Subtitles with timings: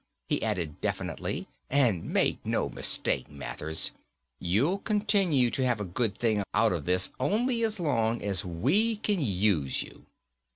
[0.29, 3.91] He added definitely, "And make no mistake, Mathers,
[4.39, 8.95] you'll continue to have a good thing out of this only so long as we
[8.95, 10.07] can use you."